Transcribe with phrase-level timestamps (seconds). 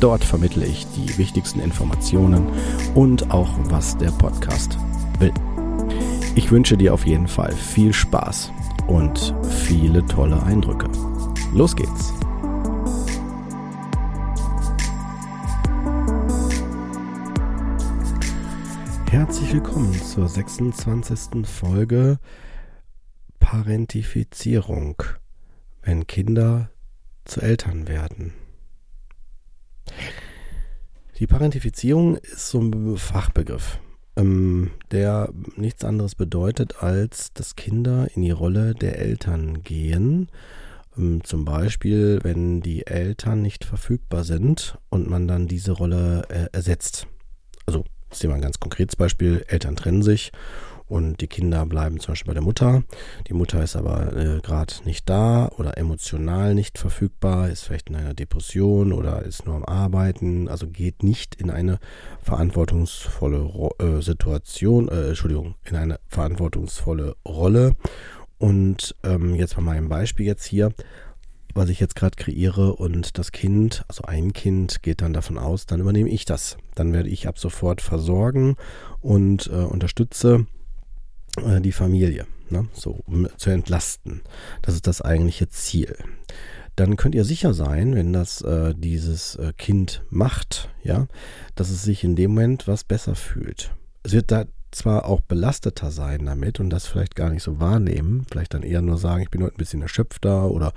[0.00, 2.46] Dort vermittle ich die wichtigsten Informationen
[2.94, 4.78] und auch, was der Podcast
[5.18, 5.32] will.
[6.34, 8.52] Ich wünsche dir auf jeden Fall viel Spaß
[8.88, 10.86] und viele tolle Eindrücke.
[11.54, 12.12] Los geht's!
[19.10, 21.46] Herzlich willkommen zur 26.
[21.46, 22.18] Folge
[23.38, 25.02] Parentifizierung,
[25.82, 26.68] wenn Kinder
[27.24, 28.34] zu Eltern werden.
[31.18, 33.78] Die Parentifizierung ist so ein Fachbegriff,
[34.16, 40.28] ähm, der nichts anderes bedeutet, als dass Kinder in die Rolle der Eltern gehen.
[40.96, 46.48] Ähm, zum Beispiel, wenn die Eltern nicht verfügbar sind und man dann diese Rolle äh,
[46.52, 47.06] ersetzt.
[47.64, 49.44] Also, das ist mal ein ganz konkretes Beispiel.
[49.48, 50.32] Eltern trennen sich
[50.88, 52.82] und die Kinder bleiben zum Beispiel bei der Mutter.
[53.28, 57.96] Die Mutter ist aber äh, gerade nicht da oder emotional nicht verfügbar, ist vielleicht in
[57.96, 61.78] einer Depression oder ist nur am Arbeiten, also geht nicht in eine
[62.22, 67.74] verantwortungsvolle Ro äh, Situation, äh, Entschuldigung, in eine verantwortungsvolle Rolle.
[68.38, 70.72] Und ähm, jetzt mal mein Beispiel jetzt hier
[71.56, 75.64] was ich jetzt gerade kreiere und das Kind, also ein Kind, geht dann davon aus,
[75.64, 76.58] dann übernehme ich das.
[76.74, 78.56] Dann werde ich ab sofort versorgen
[79.00, 80.46] und äh, unterstütze
[81.38, 82.68] äh, die Familie, ne?
[82.72, 84.22] so um zu entlasten.
[84.62, 85.96] Das ist das eigentliche Ziel.
[86.76, 91.06] Dann könnt ihr sicher sein, wenn das äh, dieses äh, Kind macht, ja,
[91.54, 93.72] dass es sich in dem Moment was besser fühlt.
[94.02, 98.26] Es wird da zwar auch belasteter sein damit und das vielleicht gar nicht so wahrnehmen,
[98.30, 100.72] vielleicht dann eher nur sagen, ich bin heute ein bisschen erschöpfter oder,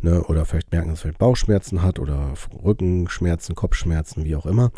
[0.00, 2.34] ne, oder vielleicht merken, dass es vielleicht Bauchschmerzen hat oder
[2.64, 4.72] Rückenschmerzen, Kopfschmerzen, wie auch immer.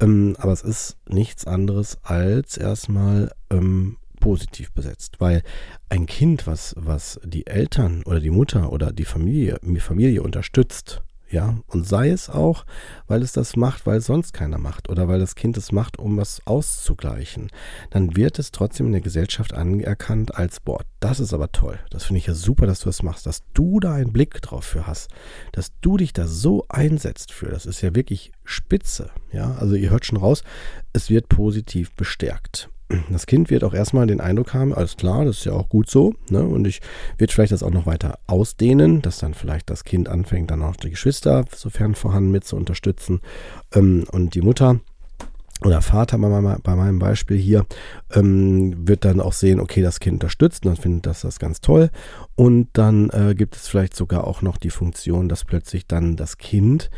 [0.00, 5.42] Ähm, aber es ist nichts anderes als erstmal ähm, positiv besetzt, weil
[5.90, 11.02] ein Kind, was, was die Eltern oder die Mutter oder die Familie, die Familie unterstützt,
[11.30, 12.64] ja, und sei es auch,
[13.06, 16.16] weil es das macht, weil sonst keiner macht oder weil das Kind es macht, um
[16.16, 17.50] was auszugleichen,
[17.90, 21.78] dann wird es trotzdem in der Gesellschaft anerkannt als, boah, das ist aber toll.
[21.90, 24.64] Das finde ich ja super, dass du das machst, dass du da einen Blick drauf
[24.64, 25.10] für hast,
[25.52, 27.50] dass du dich da so einsetzt für.
[27.50, 29.54] Das ist ja wirklich spitze, ja.
[29.56, 30.44] Also ihr hört schon raus,
[30.94, 32.70] es wird positiv bestärkt
[33.10, 35.88] das Kind wird auch erstmal den Eindruck haben, alles klar, das ist ja auch gut
[35.88, 36.14] so.
[36.28, 36.42] Ne?
[36.42, 36.80] Und ich
[37.18, 40.76] werde vielleicht das auch noch weiter ausdehnen, dass dann vielleicht das Kind anfängt, dann auch
[40.76, 43.20] die Geschwister, sofern vorhanden, mit zu unterstützen.
[43.72, 44.80] Ähm, und die Mutter
[45.62, 47.64] oder Vater bei, meinem, bei meinem Beispiel hier
[48.12, 51.60] ähm, wird dann auch sehen, okay, das Kind unterstützt und dann findet das das ganz
[51.60, 51.90] toll.
[52.34, 56.38] Und dann äh, gibt es vielleicht sogar auch noch die Funktion, dass plötzlich dann das
[56.38, 56.90] Kind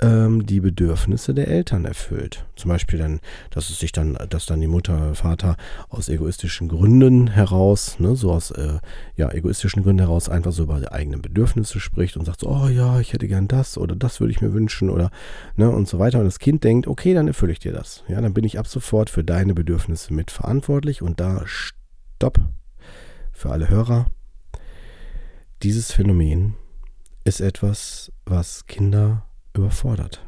[0.00, 2.46] ähm, die Bedürfnisse der Eltern erfüllt.
[2.56, 5.56] Zum Beispiel dann, dass es sich dann, dass dann die Mutter, Vater
[5.88, 8.78] aus egoistischen Gründen heraus, ne, so aus äh,
[9.16, 12.68] ja, egoistischen Gründen heraus einfach so über die eigenen Bedürfnisse spricht und sagt so, oh
[12.68, 15.10] ja, ich hätte gern das oder das würde ich mir wünschen oder
[15.56, 16.18] ne, und so weiter.
[16.18, 18.02] Und das Kind denkt, okay, dann erfülle ich dir das.
[18.08, 22.40] Ja, dann bin ich ab sofort für deine Bedürfnisse mitverantwortlich und da stopp
[23.32, 24.06] für alle Hörer.
[25.62, 26.54] Dieses Phänomen
[27.24, 29.26] ist etwas, was Kinder
[29.60, 30.24] überfordert.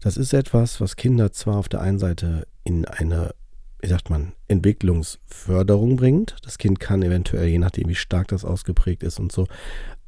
[0.00, 3.34] Das ist etwas, was Kinder zwar auf der einen Seite in eine,
[3.80, 6.36] wie sagt man, Entwicklungsförderung bringt.
[6.42, 9.46] Das Kind kann eventuell, je nachdem wie stark das ausgeprägt ist und so,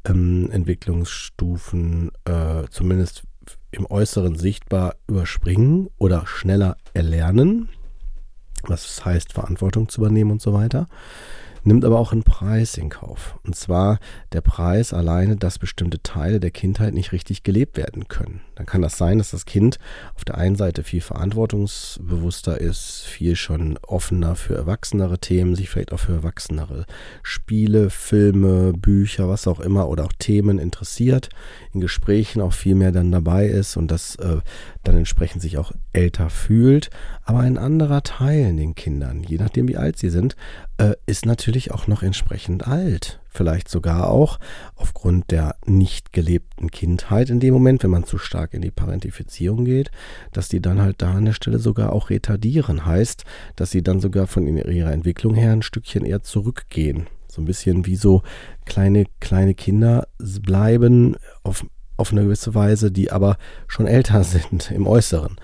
[0.06, 3.24] ähm, Entwicklungsstufen äh, zumindest
[3.70, 7.68] im Äußeren sichtbar überspringen oder schneller erlernen.
[8.64, 10.86] Was heißt, Verantwortung zu übernehmen und so weiter
[11.64, 13.38] nimmt aber auch einen Preis in Kauf.
[13.44, 13.98] Und zwar
[14.32, 18.40] der Preis alleine, dass bestimmte Teile der Kindheit nicht richtig gelebt werden können.
[18.54, 19.78] Dann kann das sein, dass das Kind
[20.14, 25.92] auf der einen Seite viel verantwortungsbewusster ist, viel schon offener für erwachsenere Themen, sich vielleicht
[25.92, 26.86] auch für erwachsenere
[27.22, 31.28] Spiele, Filme, Bücher, was auch immer oder auch Themen interessiert,
[31.72, 34.38] in Gesprächen auch viel mehr dann dabei ist und das äh,
[34.84, 36.90] dann entsprechend sich auch älter fühlt.
[37.24, 40.36] Aber ein anderer Teil in den Kindern, je nachdem wie alt sie sind,
[40.78, 43.20] äh, ist natürlich auch noch entsprechend alt.
[43.28, 44.38] Vielleicht sogar auch
[44.74, 49.64] aufgrund der nicht gelebten Kindheit in dem Moment, wenn man zu stark in die Parentifizierung
[49.64, 49.90] geht,
[50.32, 52.84] dass die dann halt da an der Stelle sogar auch retardieren.
[52.84, 53.24] Heißt,
[53.56, 57.06] dass sie dann sogar von ihrer Entwicklung her ein Stückchen eher zurückgehen.
[57.28, 58.22] So ein bisschen wie so
[58.66, 61.64] kleine, kleine Kinder bleiben auf
[61.98, 63.36] auf eine gewisse Weise, die aber
[63.68, 65.36] schon älter sind im Äußeren.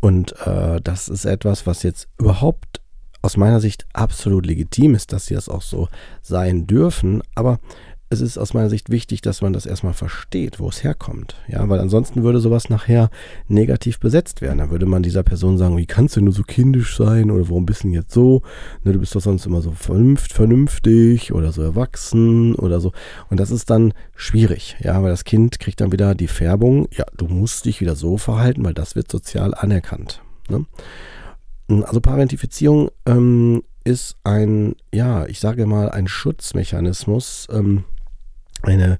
[0.00, 2.81] Und äh, das ist etwas, was jetzt überhaupt
[3.22, 5.88] aus meiner Sicht absolut legitim ist, dass sie das auch so
[6.22, 7.22] sein dürfen.
[7.34, 7.60] Aber
[8.12, 11.34] es ist aus meiner Sicht wichtig, dass man das erstmal versteht, wo es herkommt.
[11.48, 13.10] Ja, weil ansonsten würde sowas nachher
[13.48, 14.58] negativ besetzt werden.
[14.58, 17.64] Dann würde man dieser Person sagen, wie kannst du nur so kindisch sein oder warum
[17.64, 18.42] bist du denn jetzt so?
[18.84, 22.92] Ne, du bist doch sonst immer so vernünft, vernünftig oder so erwachsen oder so.
[23.30, 27.06] Und das ist dann schwierig, ja, weil das Kind kriegt dann wieder die Färbung, ja,
[27.16, 30.20] du musst dich wieder so verhalten, weil das wird sozial anerkannt.
[30.50, 30.66] Ne?
[31.80, 37.84] Also Parentifizierung ähm, ist ein, ja, ich sage mal, ein Schutzmechanismus, ähm,
[38.62, 38.98] eine,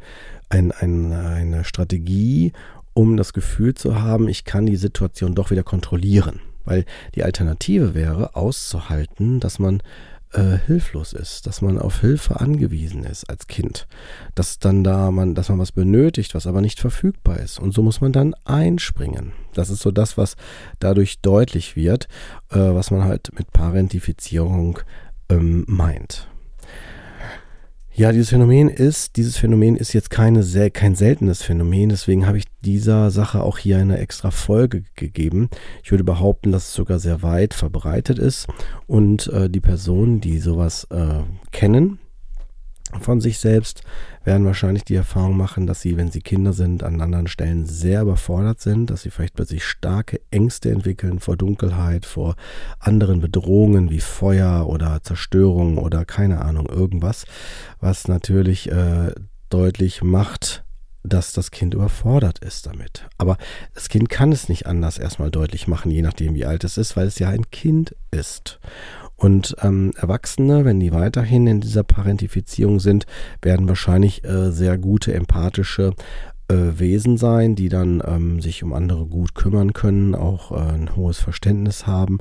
[0.48, 2.52] ein, ein, eine Strategie,
[2.94, 6.40] um das Gefühl zu haben, ich kann die Situation doch wieder kontrollieren.
[6.64, 6.84] Weil
[7.14, 9.82] die Alternative wäre, auszuhalten, dass man
[10.32, 13.86] äh, hilflos ist, dass man auf Hilfe angewiesen ist als Kind,
[14.34, 17.58] dass dann da man, dass man was benötigt, was aber nicht verfügbar ist.
[17.58, 19.32] Und so muss man dann einspringen.
[19.54, 20.36] Das ist so das, was
[20.78, 22.08] dadurch deutlich wird,
[22.50, 24.78] äh, was man halt mit Parentifizierung
[25.28, 26.28] ähm, meint.
[27.94, 32.46] Ja, dieses Phänomen ist, dieses Phänomen ist jetzt keine, kein seltenes Phänomen, deswegen habe ich
[32.62, 35.50] dieser Sache auch hier eine extra Folge gegeben.
[35.84, 38.46] Ich würde behaupten, dass es sogar sehr weit verbreitet ist
[38.86, 41.98] und äh, die Personen, die sowas äh, kennen,
[43.00, 43.82] von sich selbst,
[44.24, 48.02] werden wahrscheinlich die Erfahrung machen, dass sie, wenn sie Kinder sind, an anderen Stellen sehr
[48.02, 52.36] überfordert sind, dass sie vielleicht plötzlich starke Ängste entwickeln vor Dunkelheit, vor
[52.78, 57.24] anderen Bedrohungen wie Feuer oder Zerstörung oder keine Ahnung, irgendwas,
[57.80, 59.12] was natürlich äh,
[59.48, 60.64] deutlich macht,
[61.04, 63.08] dass das Kind überfordert ist damit.
[63.18, 63.36] Aber
[63.74, 66.96] das Kind kann es nicht anders erstmal deutlich machen, je nachdem wie alt es ist,
[66.96, 68.60] weil es ja ein Kind ist.
[69.16, 73.06] Und ähm, Erwachsene, wenn die weiterhin in dieser Parentifizierung sind,
[73.40, 75.94] werden wahrscheinlich äh, sehr gute empathische
[76.48, 80.96] äh, Wesen sein, die dann ähm, sich um andere gut kümmern können, auch äh, ein
[80.96, 82.18] hohes Verständnis haben,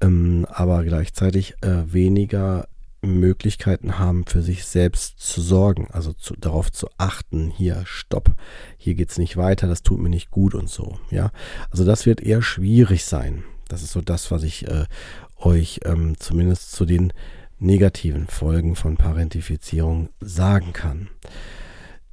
[0.00, 2.66] ähm, aber gleichzeitig äh, weniger
[3.00, 8.32] Möglichkeiten haben, für sich selbst zu sorgen, also zu, darauf zu achten, hier, stopp,
[8.76, 11.30] hier geht es nicht weiter, das tut mir nicht gut und so, ja.
[11.70, 13.44] Also das wird eher schwierig sein.
[13.68, 14.86] Das ist so das, was ich äh,
[15.38, 17.12] euch ähm, zumindest zu den
[17.58, 21.08] negativen Folgen von Parentifizierung sagen kann.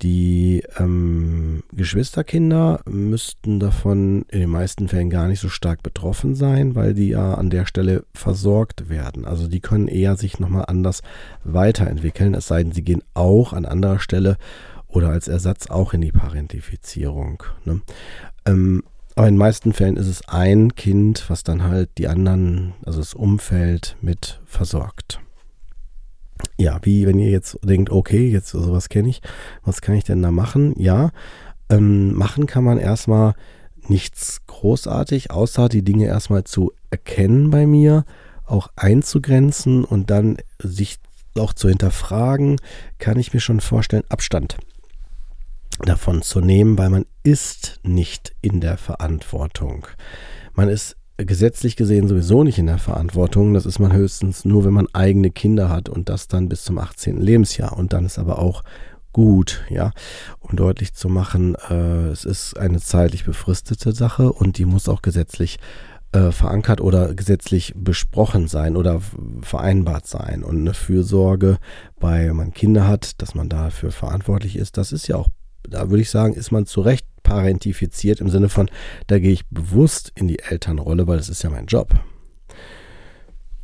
[0.02, 6.76] Die ähm, Geschwisterkinder müssten davon in den meisten Fällen gar nicht so stark betroffen sein,
[6.76, 9.24] weil die ja an der Stelle versorgt werden.
[9.24, 11.02] Also die können eher sich nochmal anders
[11.46, 14.38] weiterentwickeln, es sei denn, sie gehen auch an anderer Stelle
[14.88, 17.44] oder als Ersatz auch in die Parentifizierung.
[17.64, 17.82] Ne?
[18.46, 18.84] Ähm,
[19.16, 23.00] aber in den meisten Fällen ist es ein Kind, was dann halt die anderen, also
[23.00, 25.20] das Umfeld mit versorgt.
[26.58, 29.22] Ja, wie wenn ihr jetzt denkt, okay, jetzt sowas kenne ich,
[29.64, 30.74] was kann ich denn da machen?
[30.78, 31.12] Ja,
[31.70, 33.36] ähm, machen kann man erstmal
[33.88, 38.06] nichts großartig, außer die Dinge erstmal zu erkennen bei mir,
[38.46, 40.98] auch einzugrenzen und dann sich
[41.38, 42.60] auch zu hinterfragen,
[43.00, 44.58] kann ich mir schon vorstellen, Abstand
[45.80, 49.88] davon zu nehmen, weil man ist nicht in der Verantwortung.
[50.54, 53.56] Man ist gesetzlich gesehen sowieso nicht in der Verantwortung.
[53.56, 56.78] Das ist man höchstens nur, wenn man eigene Kinder hat und das dann bis zum
[56.78, 57.20] 18.
[57.20, 57.78] Lebensjahr.
[57.78, 58.64] Und dann ist aber auch
[59.12, 59.92] gut, ja,
[60.40, 65.02] um deutlich zu machen, äh, es ist eine zeitlich befristete Sache und die muss auch
[65.02, 65.58] gesetzlich
[66.12, 69.02] äh, verankert oder gesetzlich besprochen sein oder
[69.42, 70.44] vereinbart sein.
[70.44, 71.58] Und eine Fürsorge
[72.00, 75.30] wenn man Kinder hat, dass man dafür verantwortlich ist, das ist ja auch
[75.70, 78.70] da würde ich sagen, ist man zu Recht parentifiziert im Sinne von,
[79.08, 81.94] da gehe ich bewusst in die Elternrolle, weil das ist ja mein Job.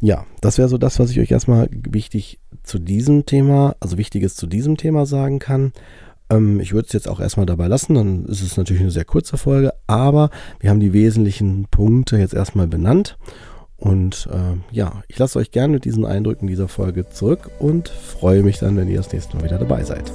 [0.01, 4.36] Ja, das wäre so das, was ich euch erstmal wichtig zu diesem Thema, also wichtiges
[4.36, 5.74] zu diesem Thema sagen kann.
[6.32, 9.06] Ähm, ich würde es jetzt auch erstmal dabei lassen, dann ist es natürlich eine sehr
[9.06, 13.18] kurze Folge, aber wir haben die wesentlichen Punkte jetzt erstmal benannt.
[13.77, 18.44] Und äh, ja, ich lasse euch gerne mit diesen Eindrücken dieser Folge zurück und freue
[18.44, 20.12] mich dann, wenn ihr das nächste Mal wieder dabei seid.